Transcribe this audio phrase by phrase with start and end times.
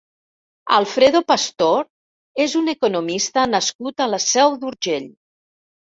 [0.77, 1.85] Alfredo Pastor
[2.47, 5.07] és un economista nascut a la Seu d'Urgell.